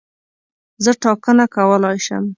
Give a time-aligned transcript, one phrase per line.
[0.83, 2.23] زه ټاکنه کولای شم.